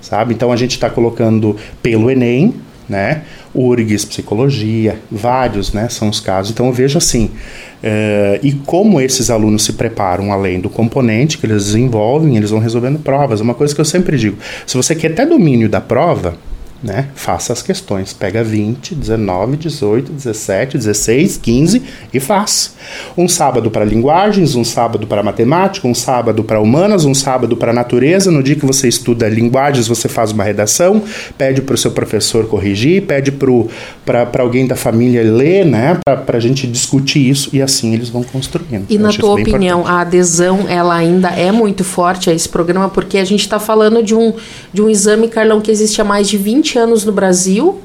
sabe? 0.00 0.34
Então 0.34 0.52
a 0.52 0.56
gente 0.56 0.70
está 0.70 0.88
colocando 0.88 1.56
pelo 1.82 2.12
Enem, 2.12 2.54
né? 2.88 3.22
URGS, 3.52 4.04
psicologia, 4.04 5.00
vários, 5.10 5.72
né? 5.72 5.88
São 5.88 6.08
os 6.08 6.20
casos. 6.20 6.52
Então 6.52 6.66
eu 6.66 6.72
vejo 6.72 6.96
assim, 6.96 7.24
uh, 7.24 8.38
e 8.40 8.52
como 8.52 9.00
esses 9.00 9.30
alunos 9.30 9.64
se 9.64 9.72
preparam 9.72 10.32
além 10.32 10.60
do 10.60 10.70
componente 10.70 11.38
que 11.38 11.46
eles 11.46 11.64
desenvolvem, 11.64 12.36
eles 12.36 12.50
vão 12.50 12.60
resolvendo 12.60 13.00
provas. 13.00 13.40
Uma 13.40 13.54
coisa 13.54 13.74
que 13.74 13.80
eu 13.80 13.84
sempre 13.84 14.16
digo, 14.16 14.36
se 14.64 14.76
você 14.76 14.94
quer 14.94 15.12
ter 15.12 15.26
domínio 15.26 15.68
da 15.68 15.80
prova, 15.80 16.36
né? 16.82 17.08
Faça 17.14 17.52
as 17.52 17.62
questões. 17.62 18.12
Pega 18.12 18.42
20, 18.42 18.94
19, 18.94 19.56
18, 19.56 20.12
17, 20.12 20.76
16, 20.78 21.36
15 21.36 21.82
e 22.12 22.18
faz. 22.18 22.74
Um 23.16 23.28
sábado 23.28 23.70
para 23.70 23.84
linguagens, 23.84 24.54
um 24.54 24.64
sábado 24.64 25.06
para 25.06 25.22
matemática, 25.22 25.86
um 25.86 25.94
sábado 25.94 26.42
para 26.42 26.60
humanas, 26.60 27.04
um 27.04 27.14
sábado 27.14 27.56
para 27.56 27.72
natureza. 27.72 28.30
No 28.30 28.42
dia 28.42 28.56
que 28.56 28.66
você 28.66 28.88
estuda 28.88 29.28
linguagens, 29.28 29.86
você 29.86 30.08
faz 30.08 30.32
uma 30.32 30.42
redação, 30.42 31.02
pede 31.38 31.62
para 31.62 31.74
o 31.74 31.78
seu 31.78 31.92
professor 31.92 32.46
corrigir, 32.46 33.02
pede 33.02 33.30
para 33.30 34.42
alguém 34.42 34.66
da 34.66 34.74
família 34.74 35.22
ler, 35.22 35.64
né? 35.64 35.98
Para 36.04 36.36
a 36.38 36.40
gente 36.40 36.66
discutir 36.66 37.28
isso 37.28 37.50
e 37.52 37.62
assim 37.62 37.94
eles 37.94 38.08
vão 38.08 38.22
construindo. 38.22 38.86
E 38.88 38.96
Eu 38.96 39.00
na 39.00 39.12
tua 39.12 39.34
opinião, 39.34 39.80
importante. 39.80 39.98
a 39.98 40.00
adesão 40.00 40.66
ela 40.68 40.94
ainda 40.94 41.28
é 41.28 41.52
muito 41.52 41.84
forte 41.84 42.28
a 42.28 42.34
esse 42.34 42.48
programa 42.48 42.88
porque 42.88 43.18
a 43.18 43.24
gente 43.24 43.40
está 43.40 43.60
falando 43.60 44.02
de 44.02 44.14
um, 44.14 44.32
de 44.72 44.82
um 44.82 44.90
exame, 44.90 45.28
Carlão, 45.28 45.60
que 45.60 45.70
existe 45.70 46.00
há 46.00 46.04
mais 46.04 46.28
de 46.28 46.36
20 46.36 46.71
20 46.72 46.78
anos 46.78 47.04
no 47.04 47.12
Brasil. 47.12 47.80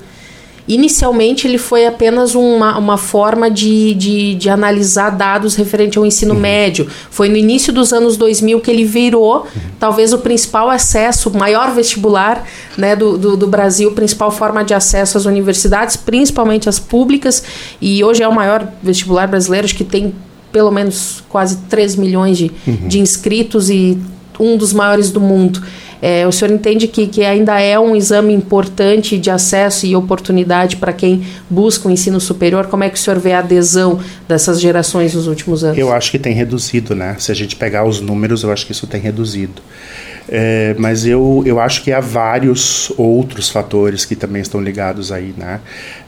Inicialmente, 0.67 1.47
ele 1.47 1.57
foi 1.57 1.85
apenas 1.85 2.35
uma, 2.35 2.77
uma 2.77 2.97
forma 2.97 3.49
de, 3.49 3.93
de, 3.93 4.35
de 4.35 4.49
analisar 4.49 5.11
dados 5.11 5.55
referente 5.55 5.97
ao 5.97 6.05
ensino 6.05 6.33
uhum. 6.33 6.41
médio. 6.41 6.89
Foi 7.09 7.29
no 7.29 7.37
início 7.37 7.71
dos 7.71 7.93
anos 7.93 8.17
2000 8.17 8.59
que 8.59 8.69
ele 8.69 8.83
virou, 8.83 9.43
uhum. 9.43 9.61
talvez, 9.79 10.11
o 10.11 10.17
principal 10.17 10.69
acesso, 10.69 11.29
o 11.29 11.37
maior 11.37 11.73
vestibular 11.73 12.45
né, 12.77 12.97
do, 12.97 13.17
do, 13.17 13.37
do, 13.37 13.47
Brasil, 13.47 13.93
principal 13.93 14.29
forma 14.29 14.61
de 14.61 14.73
acesso 14.73 15.17
às 15.17 15.23
universidades, 15.23 15.95
principalmente 15.95 16.67
as 16.67 16.79
públicas. 16.79 17.41
E 17.79 18.03
hoje 18.03 18.21
é 18.21 18.27
o 18.27 18.35
maior 18.35 18.67
vestibular 18.83 19.25
brasileiro, 19.25 19.63
acho 19.63 19.75
que 19.75 19.85
tem 19.85 20.13
pelo 20.51 20.71
menos 20.71 21.23
quase 21.29 21.57
3 21.69 21.95
milhões 21.95 22.37
de, 22.37 22.51
uhum. 22.67 22.87
de 22.89 22.99
inscritos 22.99 23.69
e 23.69 23.97
um 24.39 24.57
dos 24.57 24.73
maiores 24.73 25.11
do 25.11 25.19
mundo. 25.21 25.61
É, 26.01 26.27
o 26.27 26.31
senhor 26.31 26.53
entende 26.53 26.87
que, 26.87 27.07
que 27.07 27.23
ainda 27.23 27.59
é 27.59 27.79
um 27.79 27.95
exame 27.95 28.33
importante 28.33 29.17
de 29.17 29.31
acesso 29.31 29.85
e 29.85 29.95
oportunidade 29.95 30.75
para 30.75 30.93
quem 30.93 31.25
busca 31.49 31.87
o 31.87 31.91
ensino 31.91 32.19
superior? 32.19 32.67
Como 32.67 32.83
é 32.83 32.89
que 32.89 32.95
o 32.95 32.99
senhor 32.99 33.19
vê 33.19 33.33
a 33.33 33.39
adesão 33.39 33.99
dessas 34.27 34.61
gerações 34.61 35.15
nos 35.15 35.27
últimos 35.27 35.63
anos? 35.63 35.77
Eu 35.77 35.91
acho 35.91 36.11
que 36.11 36.19
tem 36.19 36.33
reduzido, 36.33 36.93
né? 36.93 37.15
Se 37.17 37.31
a 37.31 37.35
gente 37.35 37.55
pegar 37.55 37.83
os 37.83 37.99
números, 37.99 38.43
eu 38.43 38.51
acho 38.51 38.65
que 38.65 38.71
isso 38.71 38.85
tem 38.85 39.01
reduzido. 39.01 39.61
É, 40.29 40.75
mas 40.77 41.05
eu, 41.05 41.41
eu 41.45 41.59
acho 41.59 41.83
que 41.83 41.91
há 41.91 41.99
vários 41.99 42.91
outros 42.97 43.49
fatores 43.49 44.03
que 44.03 44.15
também 44.15 44.41
estão 44.41 44.61
ligados 44.61 45.11
aí, 45.11 45.33
né? 45.37 45.61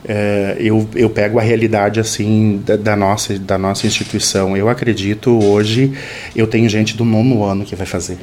É, 0.06 0.58
eu, 0.60 0.88
eu 0.96 1.10
pego 1.10 1.40
a 1.40 1.42
realidade 1.42 2.00
assim 2.00 2.62
da, 2.66 2.76
da, 2.76 2.96
nossa 2.96 3.38
da 3.40 3.58
nossa 3.58 3.88
instituição. 3.88 4.58
Eu 4.58 4.68
acredito 4.68 5.32
hoje 5.44 5.94
eu 6.36 6.48
tenho 6.48 6.68
gente 6.68 6.98
do 6.98 7.06
nono 7.06 7.44
ano 7.44 7.64
que 7.64 7.76
vai 7.76 7.86
fazer 7.88 8.18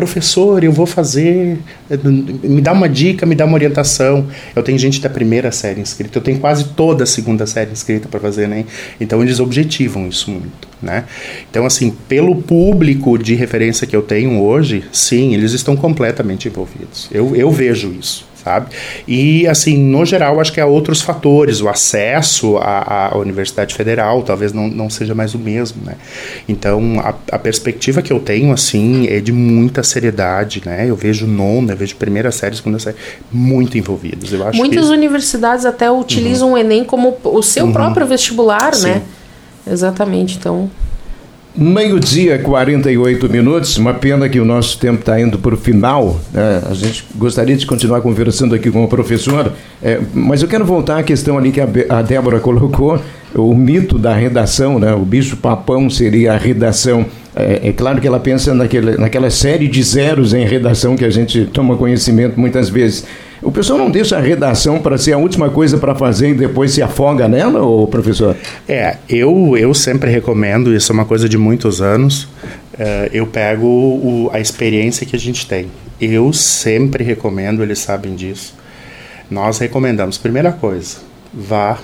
professor, 0.00 0.64
eu 0.64 0.72
vou 0.72 0.86
fazer, 0.86 1.58
me 2.42 2.62
dá 2.62 2.72
uma 2.72 2.88
dica, 2.88 3.26
me 3.26 3.34
dá 3.34 3.44
uma 3.44 3.52
orientação. 3.52 4.26
Eu 4.56 4.62
tenho 4.62 4.78
gente 4.78 4.98
da 4.98 5.10
primeira 5.10 5.52
série 5.52 5.78
inscrita, 5.78 6.16
eu 6.16 6.22
tenho 6.22 6.38
quase 6.38 6.64
toda 6.70 7.04
a 7.04 7.06
segunda 7.06 7.46
série 7.46 7.70
inscrita 7.70 8.08
para 8.08 8.18
fazer, 8.18 8.48
né? 8.48 8.64
Então 8.98 9.22
eles 9.22 9.40
objetivam 9.40 10.08
isso 10.08 10.30
muito, 10.30 10.66
né? 10.80 11.04
Então 11.50 11.66
assim, 11.66 11.90
pelo 12.08 12.34
público 12.34 13.18
de 13.18 13.34
referência 13.34 13.86
que 13.86 13.94
eu 13.94 14.00
tenho 14.00 14.40
hoje, 14.40 14.84
sim, 14.90 15.34
eles 15.34 15.52
estão 15.52 15.76
completamente 15.76 16.48
envolvidos. 16.48 17.10
Eu, 17.12 17.36
eu 17.36 17.50
vejo 17.50 17.94
isso 18.00 18.29
sabe? 18.42 18.68
E, 19.06 19.46
assim, 19.46 19.76
no 19.76 20.04
geral, 20.04 20.40
acho 20.40 20.52
que 20.52 20.60
há 20.60 20.66
outros 20.66 21.00
fatores. 21.00 21.60
O 21.60 21.68
acesso 21.68 22.56
à, 22.58 23.12
à 23.12 23.18
Universidade 23.18 23.74
Federal 23.74 24.22
talvez 24.22 24.52
não, 24.52 24.68
não 24.68 24.90
seja 24.90 25.14
mais 25.14 25.34
o 25.34 25.38
mesmo, 25.38 25.82
né? 25.84 25.94
Então, 26.48 27.00
a, 27.00 27.14
a, 27.34 27.38
perspectiva 27.38 28.02
que 28.02 28.12
eu 28.12 28.20
tenho, 28.20 28.52
assim, 28.52 29.06
é 29.08 29.20
de 29.20 29.32
muita 29.32 29.82
seriedade, 29.82 30.62
né? 30.64 30.86
Eu 30.88 30.96
vejo 30.96 31.26
nona, 31.26 31.72
eu 31.72 31.76
vejo 31.76 31.96
primeira 31.96 32.30
série, 32.30 32.56
segunda 32.56 32.78
série, 32.78 32.96
muito 33.30 33.76
envolvidos. 33.76 34.32
Eu 34.32 34.46
acho 34.46 34.58
Muitas 34.58 34.86
que... 34.86 34.92
universidades 34.92 35.64
até 35.64 35.90
utilizam 35.90 36.48
uhum. 36.48 36.54
o 36.54 36.58
Enem 36.58 36.84
como 36.84 37.16
o 37.24 37.42
seu 37.42 37.66
uhum. 37.66 37.72
próprio 37.72 38.06
vestibular, 38.06 38.74
Sim. 38.74 38.88
né? 38.88 39.02
Exatamente, 39.66 40.36
então... 40.36 40.70
Meio-dia, 41.56 42.38
48 42.38 43.28
minutos. 43.28 43.76
Uma 43.76 43.92
pena 43.92 44.28
que 44.28 44.38
o 44.38 44.44
nosso 44.44 44.78
tempo 44.78 45.00
está 45.00 45.20
indo 45.20 45.36
para 45.38 45.54
o 45.54 45.56
final. 45.56 46.20
Né? 46.32 46.62
A 46.70 46.74
gente 46.74 47.04
gostaria 47.16 47.56
de 47.56 47.66
continuar 47.66 48.00
conversando 48.00 48.54
aqui 48.54 48.70
com 48.70 48.84
o 48.84 48.88
professor, 48.88 49.52
é, 49.82 50.00
mas 50.14 50.42
eu 50.42 50.48
quero 50.48 50.64
voltar 50.64 50.98
à 50.98 51.02
questão 51.02 51.36
ali 51.36 51.50
que 51.50 51.60
a, 51.60 51.68
a 51.88 52.02
Débora 52.02 52.38
colocou, 52.40 53.00
o 53.34 53.54
mito 53.54 53.98
da 53.98 54.14
redação, 54.14 54.78
né? 54.78 54.94
o 54.94 55.04
bicho-papão 55.04 55.90
seria 55.90 56.34
a 56.34 56.36
redação. 56.36 57.04
É, 57.34 57.68
é, 57.68 57.72
claro 57.72 58.00
que 58.00 58.06
ela 58.06 58.18
pensa 58.18 58.54
naquele, 58.54 58.96
naquela 58.96 59.30
série 59.30 59.68
de 59.68 59.82
zeros 59.82 60.34
em 60.34 60.44
redação 60.44 60.96
que 60.96 61.04
a 61.04 61.10
gente 61.10 61.46
toma 61.46 61.76
conhecimento 61.76 62.38
muitas 62.38 62.68
vezes. 62.68 63.04
O 63.42 63.50
pessoal 63.50 63.78
não 63.78 63.90
deixa 63.90 64.18
a 64.18 64.20
redação 64.20 64.80
para 64.80 64.98
ser 64.98 65.12
a 65.12 65.18
última 65.18 65.48
coisa 65.48 65.78
para 65.78 65.94
fazer 65.94 66.30
e 66.30 66.34
depois 66.34 66.72
se 66.72 66.82
afoga 66.82 67.26
nela, 67.26 67.62
ou 67.62 67.86
professor? 67.86 68.36
É, 68.68 68.98
eu, 69.08 69.56
eu 69.56 69.72
sempre 69.72 70.10
recomendo, 70.10 70.74
isso 70.74 70.92
é 70.92 70.94
uma 70.94 71.06
coisa 71.06 71.26
de 71.28 71.38
muitos 71.38 71.80
anos, 71.80 72.24
uh, 72.24 73.08
eu 73.12 73.26
pego 73.26 73.66
o, 73.66 74.30
a 74.32 74.40
experiência 74.40 75.06
que 75.06 75.16
a 75.16 75.18
gente 75.18 75.46
tem. 75.46 75.68
Eu 75.98 76.32
sempre 76.34 77.02
recomendo, 77.02 77.62
eles 77.62 77.78
sabem 77.78 78.14
disso. 78.14 78.54
Nós 79.30 79.58
recomendamos, 79.58 80.18
primeira 80.18 80.52
coisa, 80.52 80.98
vá 81.32 81.78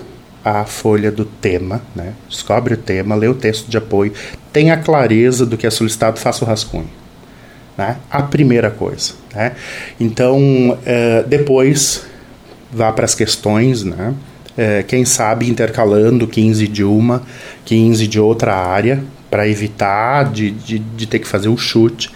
à 0.49 0.65
folha 0.65 1.11
do 1.11 1.25
tema, 1.25 1.81
né? 1.95 2.13
descobre 2.29 2.73
o 2.73 2.77
tema, 2.77 3.15
lê 3.15 3.27
o 3.27 3.35
texto 3.35 3.67
de 3.67 3.77
apoio, 3.77 4.13
tenha 4.51 4.77
clareza 4.77 5.45
do 5.45 5.57
que 5.57 5.67
é 5.67 5.69
solicitado, 5.69 6.19
faça 6.19 6.43
o 6.43 6.47
rascunho 6.47 6.89
né? 7.77 7.97
A 8.09 8.23
primeira 8.23 8.71
coisa, 8.71 9.13
né? 9.33 9.53
Então, 9.99 10.39
uh, 10.71 11.27
depois 11.27 12.05
vá 12.71 12.91
para 12.91 13.05
as 13.05 13.13
questões, 13.13 13.83
né? 13.83 14.13
Uh, 14.57 14.83
quem 14.87 15.05
sabe 15.05 15.47
intercalando 15.47 16.27
15 16.27 16.67
de 16.67 16.83
uma, 16.83 17.21
15 17.63 18.07
de 18.07 18.19
outra 18.19 18.55
área, 18.55 19.03
para 19.29 19.47
evitar 19.47 20.31
de, 20.31 20.49
de, 20.49 20.79
de, 20.79 21.05
ter 21.05 21.19
que 21.19 21.27
fazer 21.27 21.49
o 21.49 21.57
chute. 21.57 22.09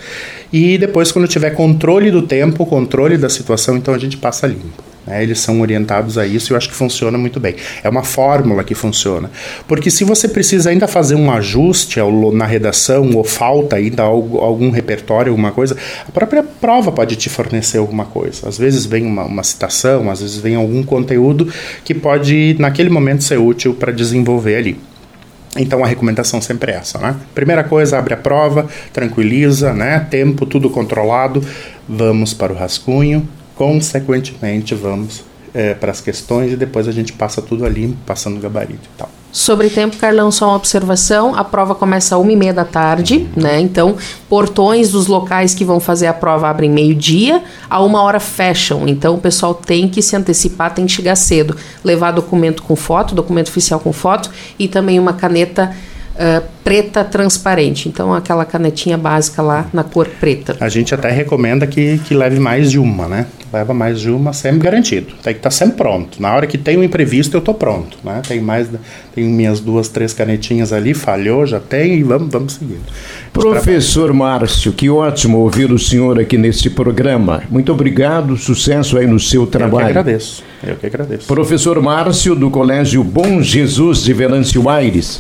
E 0.51 0.77
depois, 0.77 1.11
quando 1.11 1.27
tiver 1.27 1.51
controle 1.51 2.09
do 2.09 2.21
tempo, 2.21 2.65
controle 2.65 3.17
da 3.17 3.29
situação, 3.29 3.77
então 3.77 3.93
a 3.93 3.97
gente 3.97 4.17
passa 4.17 4.47
limpo. 4.47 4.90
Né? 5.11 5.21
Eles 5.21 5.39
são 5.39 5.59
orientados 5.59 6.17
a 6.17 6.25
isso 6.25 6.51
e 6.51 6.53
eu 6.53 6.57
acho 6.57 6.69
que 6.69 6.75
funciona 6.75 7.17
muito 7.17 7.39
bem. 7.39 7.55
É 7.83 7.89
uma 7.89 8.03
fórmula 8.03 8.63
que 8.63 8.73
funciona. 8.73 9.29
Porque 9.67 9.91
se 9.91 10.05
você 10.05 10.27
precisa 10.27 10.69
ainda 10.69 10.87
fazer 10.87 11.15
um 11.15 11.29
ajuste 11.29 11.99
na 12.33 12.45
redação 12.45 13.11
ou 13.15 13.23
falta 13.23 13.75
ainda 13.75 14.03
algum, 14.03 14.39
algum 14.39 14.69
repertório, 14.69 15.31
alguma 15.31 15.51
coisa, 15.51 15.75
a 16.07 16.11
própria 16.11 16.41
prova 16.41 16.91
pode 16.91 17.17
te 17.17 17.29
fornecer 17.29 17.77
alguma 17.77 18.05
coisa. 18.05 18.47
Às 18.47 18.57
vezes 18.57 18.85
vem 18.85 19.05
uma, 19.05 19.25
uma 19.25 19.43
citação, 19.43 20.09
às 20.09 20.21
vezes 20.21 20.37
vem 20.37 20.55
algum 20.55 20.81
conteúdo 20.81 21.51
que 21.83 21.93
pode, 21.93 22.55
naquele 22.57 22.89
momento, 22.89 23.23
ser 23.23 23.37
útil 23.37 23.73
para 23.73 23.91
desenvolver 23.91 24.55
ali. 24.55 24.79
Então 25.57 25.83
a 25.83 25.87
recomendação 25.87 26.41
sempre 26.41 26.71
é 26.71 26.75
essa, 26.75 26.97
né? 26.97 27.13
Primeira 27.35 27.61
coisa, 27.61 27.97
abre 27.97 28.13
a 28.13 28.17
prova, 28.17 28.67
tranquiliza, 28.93 29.73
né? 29.73 30.07
Tempo, 30.09 30.45
tudo 30.45 30.69
controlado. 30.69 31.43
Vamos 31.89 32.33
para 32.33 32.53
o 32.53 32.55
rascunho, 32.55 33.27
consequentemente 33.61 34.73
vamos 34.73 35.23
é, 35.53 35.75
para 35.75 35.91
as 35.91 36.01
questões 36.01 36.51
e 36.51 36.55
depois 36.55 36.87
a 36.87 36.91
gente 36.91 37.13
passa 37.13 37.43
tudo 37.43 37.63
ali, 37.63 37.95
passando 38.07 38.37
o 38.37 38.39
gabarito 38.39 38.89
e 38.91 38.97
tal. 38.97 39.07
Sobre 39.31 39.69
tempo, 39.69 39.97
Carlão, 39.97 40.31
só 40.31 40.47
uma 40.47 40.55
observação. 40.55 41.35
A 41.35 41.43
prova 41.43 41.75
começa 41.75 42.15
às 42.15 42.21
uma 42.21 42.31
e 42.31 42.35
meia 42.35 42.55
da 42.55 42.65
tarde, 42.65 43.29
né? 43.35 43.59
Então, 43.59 43.95
portões 44.27 44.89
dos 44.89 45.05
locais 45.05 45.53
que 45.53 45.63
vão 45.63 45.79
fazer 45.79 46.07
a 46.07 46.13
prova 46.13 46.49
abrem 46.49 46.71
meio-dia, 46.71 47.43
a 47.69 47.83
uma 47.83 48.01
hora 48.01 48.19
fecham. 48.19 48.87
Então, 48.87 49.13
o 49.13 49.19
pessoal 49.19 49.53
tem 49.53 49.87
que 49.87 50.01
se 50.01 50.15
antecipar, 50.15 50.73
tem 50.73 50.87
que 50.87 50.91
chegar 50.91 51.15
cedo. 51.15 51.55
Levar 51.83 52.11
documento 52.11 52.63
com 52.63 52.75
foto, 52.75 53.13
documento 53.13 53.49
oficial 53.49 53.79
com 53.79 53.93
foto 53.93 54.31
e 54.57 54.67
também 54.67 54.99
uma 54.99 55.13
caneta 55.13 55.71
uh, 56.21 56.43
preta 56.63 57.03
transparente. 57.03 57.89
Então, 57.89 58.13
aquela 58.13 58.45
canetinha 58.45 58.97
básica 58.97 59.41
lá 59.41 59.65
na 59.73 59.83
cor 59.83 60.07
preta. 60.07 60.55
A 60.59 60.69
gente 60.69 60.93
até 60.93 61.09
recomenda 61.09 61.65
que, 61.65 61.97
que 61.99 62.13
leve 62.13 62.39
mais 62.39 62.69
de 62.71 62.77
uma, 62.77 63.07
né? 63.07 63.25
Leva 63.51 63.73
mais 63.73 63.99
de 63.99 64.09
uma, 64.09 64.31
sempre 64.31 64.59
garantido. 64.59 65.07
Tem 65.21 65.33
que 65.33 65.39
estar 65.39 65.49
tá 65.49 65.51
sempre 65.51 65.75
pronto. 65.75 66.21
Na 66.21 66.33
hora 66.33 66.47
que 66.47 66.57
tem 66.57 66.77
um 66.77 66.83
imprevisto, 66.83 67.35
eu 67.35 67.39
estou 67.39 67.53
pronto, 67.53 67.97
né? 68.03 68.21
Tenho 68.25 68.41
mais, 68.41 68.69
tenho 69.13 69.29
minhas 69.29 69.59
duas, 69.59 69.89
três 69.89 70.13
canetinhas 70.13 70.71
ali, 70.71 70.93
falhou, 70.93 71.45
já 71.45 71.59
tem 71.59 71.95
e 71.95 72.03
vamos, 72.03 72.31
vamos 72.31 72.53
seguindo. 72.53 72.83
Professor 73.33 74.13
Márcio, 74.13 74.71
que 74.71 74.89
ótimo 74.89 75.39
ouvir 75.39 75.71
o 75.71 75.79
senhor 75.79 76.19
aqui 76.19 76.37
neste 76.37 76.69
programa. 76.69 77.43
Muito 77.49 77.71
obrigado, 77.73 78.37
sucesso 78.37 78.97
aí 78.97 79.07
no 79.07 79.19
seu 79.19 79.45
trabalho. 79.45 79.73
Eu 79.73 79.79
que 79.79 79.99
agradeço. 79.99 80.43
Eu 80.63 80.75
que 80.75 80.85
agradeço. 80.85 81.27
Professor 81.27 81.81
Márcio, 81.81 82.35
do 82.35 82.49
Colégio 82.49 83.03
Bom 83.03 83.41
Jesus 83.41 84.03
de 84.03 84.13
Venâncio 84.13 84.69
Aires. 84.69 85.19